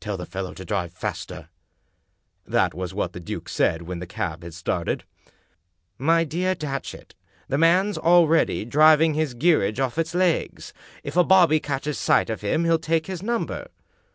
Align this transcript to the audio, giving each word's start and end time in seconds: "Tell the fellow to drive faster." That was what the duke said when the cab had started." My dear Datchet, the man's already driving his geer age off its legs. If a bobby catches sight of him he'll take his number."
"Tell 0.00 0.16
the 0.16 0.24
fellow 0.24 0.54
to 0.54 0.64
drive 0.64 0.94
faster." 0.94 1.50
That 2.46 2.72
was 2.72 2.94
what 2.94 3.12
the 3.12 3.20
duke 3.20 3.50
said 3.50 3.82
when 3.82 3.98
the 3.98 4.06
cab 4.06 4.42
had 4.42 4.54
started." 4.54 5.04
My 6.10 6.24
dear 6.24 6.54
Datchet, 6.54 7.14
the 7.48 7.58
man's 7.58 7.98
already 7.98 8.64
driving 8.64 9.12
his 9.12 9.34
geer 9.34 9.62
age 9.62 9.78
off 9.78 9.98
its 9.98 10.14
legs. 10.14 10.72
If 11.04 11.18
a 11.18 11.22
bobby 11.22 11.60
catches 11.60 11.98
sight 11.98 12.30
of 12.30 12.40
him 12.40 12.64
he'll 12.64 12.78
take 12.78 13.08
his 13.08 13.22
number." 13.22 13.68